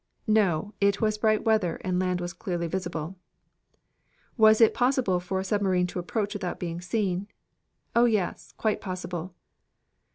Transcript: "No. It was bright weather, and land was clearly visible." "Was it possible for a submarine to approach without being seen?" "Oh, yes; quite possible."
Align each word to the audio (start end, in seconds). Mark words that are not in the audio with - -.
"No. 0.25 0.73
It 0.81 0.99
was 0.99 1.19
bright 1.19 1.43
weather, 1.45 1.75
and 1.83 1.99
land 1.99 2.21
was 2.21 2.33
clearly 2.33 2.65
visible." 2.65 3.17
"Was 4.35 4.59
it 4.59 4.73
possible 4.73 5.19
for 5.19 5.39
a 5.39 5.43
submarine 5.43 5.85
to 5.85 5.99
approach 5.99 6.33
without 6.33 6.59
being 6.59 6.81
seen?" 6.81 7.27
"Oh, 7.95 8.05
yes; 8.05 8.51
quite 8.57 8.81
possible." 8.81 9.35